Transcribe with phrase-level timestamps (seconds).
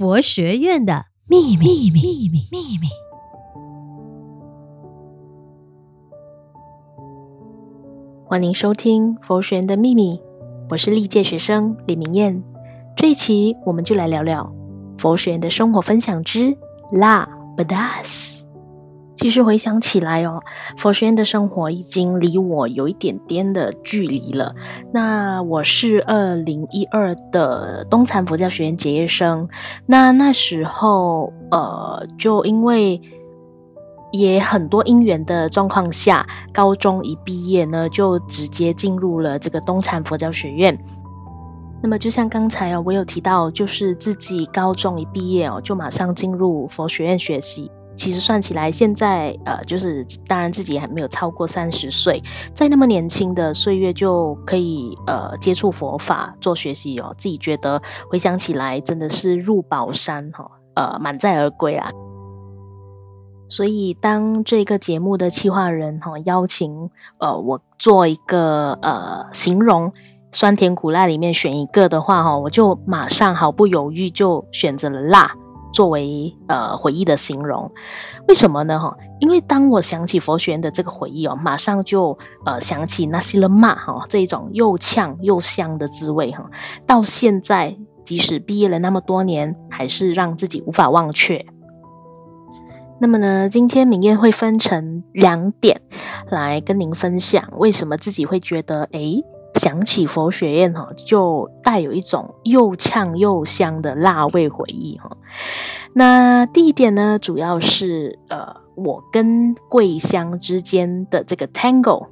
[0.00, 2.88] 佛学院的秘密，秘密，秘密。
[8.24, 10.18] 欢迎收听佛学院的秘密，
[10.70, 12.42] 我是历届学生李明燕。
[12.96, 14.50] 这一期我们就来聊聊
[14.96, 16.56] 佛学院的生活分享之
[16.92, 18.39] 辣不达斯。
[19.20, 20.40] 其实回想起来哦，
[20.78, 24.54] 佛学院的生活已经离我有一点点的距离了。
[24.94, 29.46] 那我是二零一二的东禅佛教学院结业生，
[29.84, 32.98] 那那时候呃，就因为
[34.10, 40.82] 也很多因缘的状况下，高中一毕业呢，就直接进入了这个东禅佛教学院。
[41.82, 47.70] 那么就像刚才哦，我有提到，就是自己高中一毕业哦，就马上进入佛学院学习。
[48.00, 52.22] 其实算起来，现在呃，就是当然自己还没有超过三十岁，
[52.54, 61.90] 在那么年轻的岁月就可以呃接触佛法做学习哦，自己觉得回想起来真的是入宝山哈，呃满载而归啊。
[63.50, 66.88] 所以当这个节目的企划人哈邀请
[67.18, 69.92] 呃我做一个呃形容
[70.32, 75.34] 酸甜苦辣里面选一个的话哈，我就马上毫不犹豫就选择了辣。
[75.72, 77.70] 作为呃回忆的形容，
[78.28, 78.78] 为什么呢？
[78.78, 86.50] 哈，因为当我想起佛学院的这个回忆哦，马上就呃想起 nasi lemak 哈这种又呛又香的滋味哈，
[86.86, 91.46] 到现在即使毕业了那么多年，还是让自己无法忘却。
[93.00, 95.80] 那么呢，今天明艳会分成两点
[96.28, 99.24] 来跟您分享，为什么自己会觉得诶
[99.54, 105.16] 想起佛学院哈，就带有一种又呛又香的辣味回忆哈。
[105.92, 112.06] 那第一点呢，主要是呃，我跟桂香之间的这个 tango。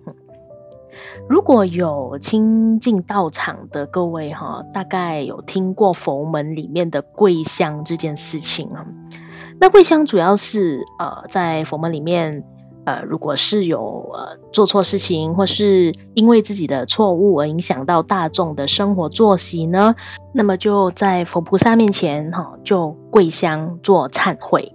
[1.28, 8.84] 如果有亲近道场的各位哈，大概有听过佛门里面的桂香这件事情啊。
[9.60, 12.44] 那桂香主要是呃，在佛门里面。
[12.88, 19.94] 呃，如果是有呃做错事情，或是因为自己的错误而影响到大众的生活作息呢，
[20.32, 24.72] 那么就在佛菩萨面前哈，就跪香做忏悔。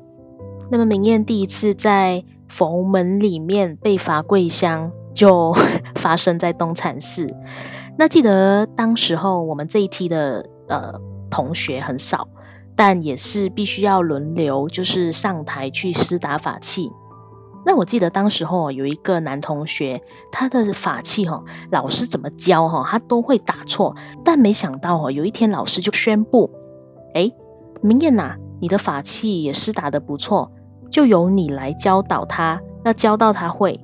[0.69, 5.51] 那么明艳第一次在佛门里面被罚跪香，就
[5.95, 7.25] 发生在东禅寺。
[7.97, 10.93] 那记得当时候我们这一梯的呃
[11.31, 12.27] 同学很少，
[12.75, 16.91] 但也是必须要轮流，就是上台去施打法器。
[17.65, 20.01] 那我记得当时候有一个男同学，
[20.31, 23.95] 他的法器哈，老师怎么教哈，他都会打错。
[24.23, 26.49] 但没想到哦，有一天老师就宣布
[27.15, 27.31] ：“哎，
[27.81, 30.51] 明艳呐，你的法器也施打的不错，
[30.89, 33.79] 就由你来教导他，要教到他会。”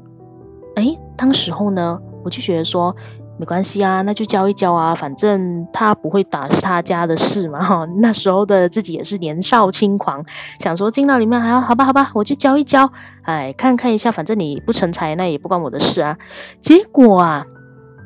[0.75, 2.95] 哎，当时候呢，我就觉得说。
[3.39, 7.63] 没关系啊，那就教一教啊，反正他不会打是他家的事嘛。
[7.63, 10.21] 哈， 那时候的自己也是年少轻狂，
[10.59, 12.91] 想说进到里面还要好吧好吧，我就教一教，
[13.21, 16.17] 哎，看看一下，反正你不成才，那也不关我的事啊。
[16.59, 17.45] 结果啊，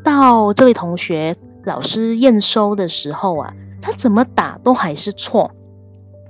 [0.04, 3.52] 到这位同学老师验收的时候啊，
[3.82, 5.50] 他怎么打都还是错。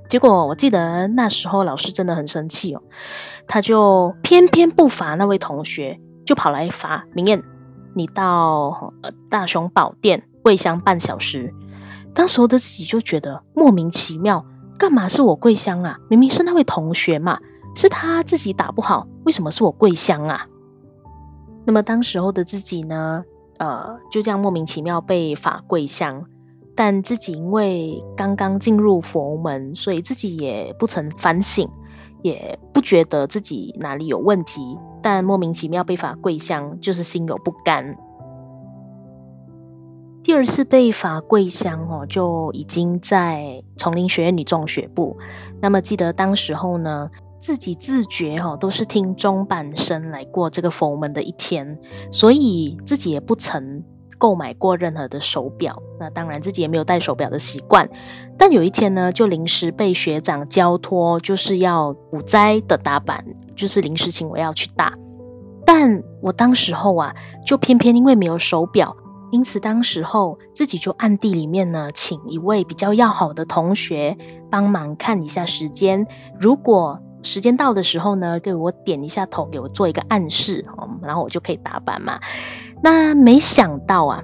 [0.08, 2.82] 结果我记得那时候老师真的很生气哦，
[3.48, 7.44] 他就偏偏不罚那位同学，就跑来罚明艳。
[7.94, 8.94] 你到
[9.30, 11.54] 大雄宝殿跪香半小时，
[12.14, 14.46] 当时候的自己就觉得莫名其妙，
[14.78, 15.98] 干嘛是我跪香啊？
[16.10, 17.40] 明明是那位同学嘛，
[17.76, 20.46] 是他自己打不好，为什么是我跪香啊？
[21.66, 23.24] 那么当时候的自己呢，
[23.58, 26.26] 呃，就这样莫名其妙被罚跪香，
[26.76, 31.70] 但自己因为刚刚进入佛门，所以自己也不曾反省，
[32.22, 34.78] 也不觉得自己哪里有问题。
[35.04, 37.96] 但莫名其妙被罚跪香，就是心有不甘。
[40.24, 45.18] 第二次被罚跪香哦，就已经在丛林学院女中学部。
[45.62, 51.78] 那么记得当时候呢，自己自觉哈都是听中半生来过这个佛门的一天，
[52.10, 53.84] 所以自己也不曾
[54.18, 55.78] 购买过任何的手表。
[56.00, 57.90] 那当然自己也没有戴手表的习惯。
[58.38, 63.26] 但有一天呢，就临时被学长交托，就是要五斋的打板。
[63.56, 64.94] 就是临时请我要去打，
[65.66, 67.14] 但我当时候啊，
[67.46, 68.96] 就偏偏因为没有手表，
[69.32, 74.18] 因此当时候自己就暗地里面呢，请一位比较要好的同学
[74.50, 76.06] 帮忙看一下时间。
[76.40, 80.66] 如果时间到的时候呢，给我点一下头，给我做一个暗示，
[81.02, 82.20] 然后我就可以打板嘛。
[82.82, 84.22] 那没想到啊，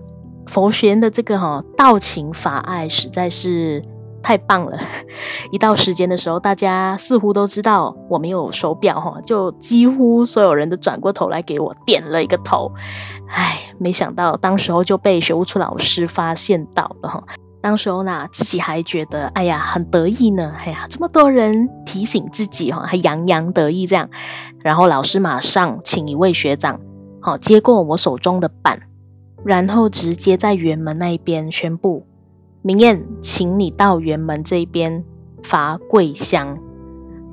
[0.48, 3.84] 佛学的这个哈道情法爱实在是。
[4.22, 4.78] 太棒了！
[5.52, 12.72] 一到时间的时候，大家似乎都知道我没有手表哈，就几乎所有人都转过头来给我点了一个头。
[13.28, 17.24] 唉，没想到当时候就被学务处老师发现到了哈。
[17.62, 24.10] 当时候呢，自己还觉得哎呀很得意呢，哎呀这么多人提醒自己哈，还洋洋得意这样。
[24.64, 26.80] 然后老师马上请一位学长，
[27.20, 28.80] 好接过我手中的板，
[29.44, 32.06] 然后直接在圆门那一边宣布：
[32.62, 35.04] 明艳，请你到园门这边
[35.44, 36.58] 罚跪香。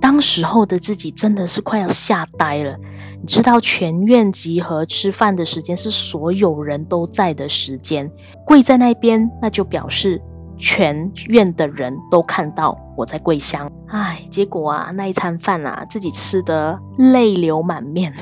[0.00, 2.76] 当时候的自己真的是快要吓呆了。
[3.20, 8.08] 你知道全院集合吃饭的时间是所有人都在的时间，
[8.44, 10.22] 跪在那边，那就表示
[10.56, 13.68] 全院的人都看到我在跪香。
[13.88, 18.12] 唉，结果啊，那一餐饭啊，自己吃得泪流满面，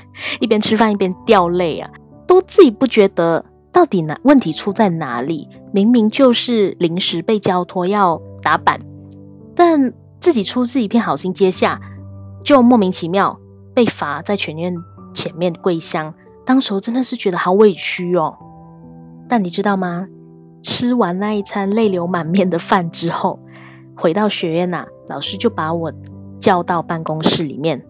[0.41, 1.91] 一边吃饭一边掉泪啊，
[2.27, 5.47] 都自己不觉得到底哪问题出在哪里？
[5.71, 8.81] 明明就是临时被交托要打板，
[9.55, 9.93] 但。
[10.21, 11.79] 自己出自一片好心接下，
[12.43, 13.39] 就莫名其妙
[13.75, 14.75] 被罚在全院
[15.13, 16.15] 前面跪香。
[16.47, 18.35] 当时真的是觉得好委屈哦。
[19.29, 20.09] 但你知道吗？
[20.63, 23.39] 吃完那一餐泪流满面的饭之后，
[23.95, 25.93] 回到学院呐、老师就把我
[26.41, 27.85] 叫到办公室里面，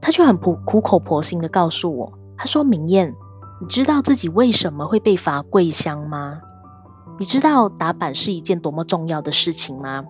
[0.00, 3.14] 他就很苦苦口婆心的告诉我，他说：“明艳，
[3.60, 6.40] 你知道自己为什么会被罚跪香吗？
[7.18, 10.04] 你知道打板是一件多么重要的事情吗？”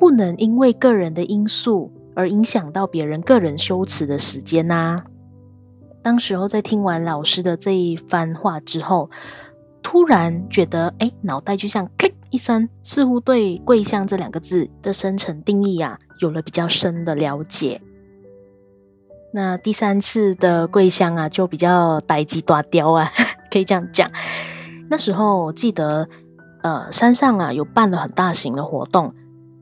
[0.00, 5.04] 不能因为个人的因素而影响到别人个人修持的时间呐、啊。
[6.02, 9.10] 当时候在听完老师的这一番话之后，
[9.82, 17.82] 突然觉得，哎，脑袋就像 click 一声，似乎对“跪香”这两个字的深层定义啊，有了比较深的了解。
[19.32, 23.10] 那第三次的桂香啊，就比较呆鸡大雕啊，
[23.52, 24.10] 可以这样讲。
[24.90, 26.08] 那时候我记得，
[26.62, 29.14] 呃，山上啊有办了很大型的活动。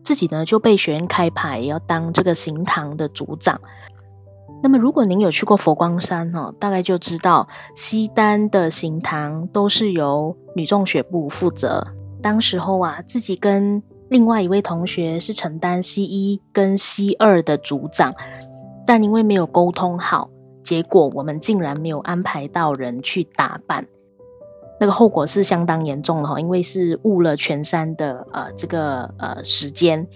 [0.05, 3.61] 自己呢就被学院开派，要当这个行堂的组长。
[4.63, 11.85] 那么，如果您有去过佛光山哦，大概就知道西单的行堂都是由女众学部负责。
[12.23, 18.15] 当时候啊，自己跟另外一位同学是承担西一跟西二的组长，
[18.87, 20.31] 但因为没有沟通好，
[20.63, 23.87] 结果我们竟然没有安排到人去打扮。
[24.79, 30.07] 那个后果是相当严重的哈，因为是误了全山的呃这个呃时间。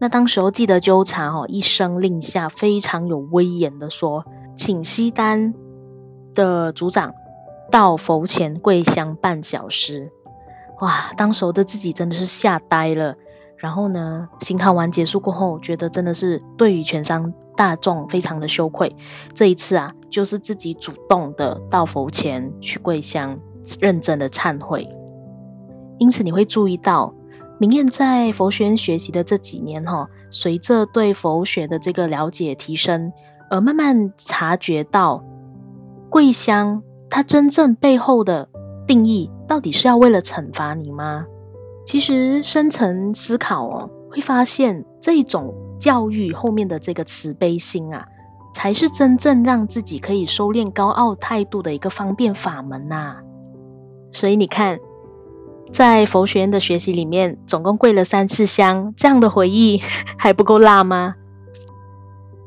[0.00, 4.24] 那当时候记得纠察哈，一声令下，非常有威严的说，
[4.56, 5.52] 请西丹
[6.34, 7.12] 的组长
[7.70, 10.10] 到佛前跪香半小时。
[10.80, 13.14] 哇，当时候的自己真的是吓呆了。
[13.56, 18.94] 然后呢，行堂完结束过后，觉得真的是对于全山大众非常的羞愧。
[19.34, 23.38] 这一次啊，就是自己主动的到佛前去跪香。
[23.78, 24.88] 认真的忏悔，
[25.98, 27.14] 因此你会注意到，
[27.60, 33.12] 明艳在佛学院学习的这几年，哈，随着对佛学的这个了解提升，
[33.50, 35.22] 而慢慢察觉到
[36.08, 38.48] 跪香它真正背后的
[38.86, 41.26] 定义，到底是要为了惩罚你吗？
[41.84, 48.04] 其实深层思考哦，会发现这种教育后面的这个慈悲心啊，
[48.52, 53.16] 才是真正让自己可以收敛高傲态度的一个方便法门呐。
[54.10, 54.78] 所以你看，
[55.72, 59.80] 在佛学院的学习里面，总共跪了三次香，这样的回忆
[60.18, 61.14] 还不够辣吗？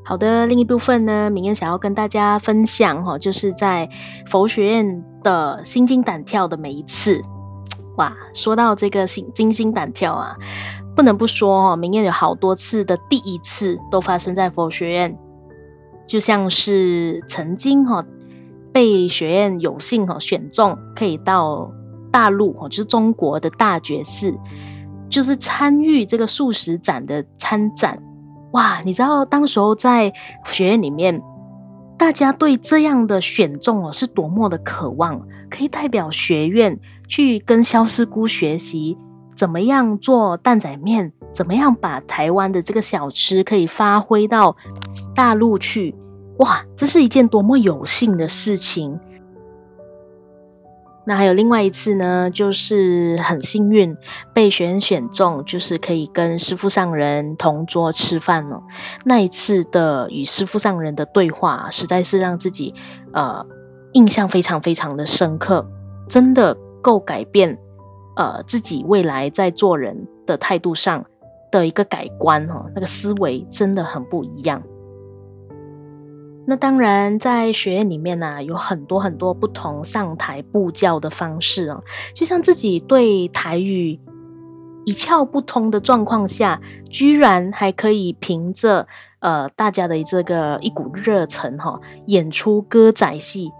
[0.03, 3.87] 好的，另一部分呢，明艳想要跟大家分享哈，就是在
[4.25, 7.21] 佛学院的心惊胆跳的每一次。
[7.97, 10.35] 哇，说到这个心惊心胆跳啊，
[10.95, 15.17] 不能不说哈，明艳有好多次的第一次都发生在佛学院，
[16.05, 18.05] 就像是曾经哈。
[18.73, 21.69] 被学院有幸哈选中，可以到
[22.09, 24.33] 大陆哈，就是中国的大觉寺，
[25.09, 28.01] 就是参与这个素食展的参展。
[28.53, 30.09] 哇，你知道当时候在
[30.45, 31.21] 学院里面，
[31.97, 36.79] 大家对这样的选中哦是多么的渴望，可以代表学院
[37.09, 38.97] 去跟萧师姑学习
[39.41, 44.55] 怎么样做担仔面，怎么样把台湾的这个小吃可以发挥到
[45.15, 45.95] 大陆去。
[46.37, 48.99] 哇，这是一件多么有幸的事情！
[51.07, 53.97] 那还有另外一次呢，就是很幸运
[54.31, 58.61] 被学员选中，就是可以跟师傅上人同桌吃饭了。
[59.05, 62.75] 那一次的与师傅上人的对话，实在是让自己
[63.11, 63.43] 呃
[63.93, 65.67] 印象非常非常的深刻，
[66.07, 67.57] 真的够改变
[68.15, 71.05] 呃自己未来在做人的态度上
[71.51, 74.61] 的一个改观哦，那个思维真的很不一样。
[76.47, 81.83] 那当然，在学院里面呢、有很多很多不同上台布教的方式哦。
[82.15, 83.99] 就像自己对台语
[84.83, 88.87] 一窍不通的状况下，居然还可以凭着
[89.19, 93.51] 呃大家的这个一股热忱哈、哦，演出歌仔戏，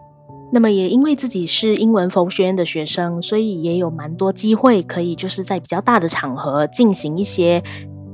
[0.52, 7.64] 那么也因为自己是英文佛学院的学生，所以也有蛮多机会可以就是在比较大的场合进行一些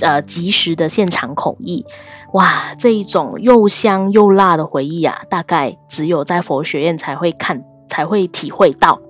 [0.02, 1.84] 呃即时的现场口译。
[2.34, 9.02] 哇，这一种又香又辣的回忆啊，大概只有在佛学院才会看，才会体会到。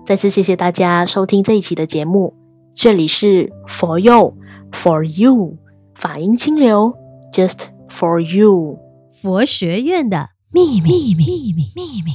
[0.04, 2.34] 再次谢谢大家收听这一期的节目。
[2.74, 5.56] 这里是 For You，For You，
[5.94, 6.92] 法音清流
[7.32, 8.78] ，Just For You，
[9.22, 12.12] 佛学院的秘密，秘密，秘密，秘密。